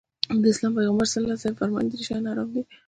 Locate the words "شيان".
2.07-2.23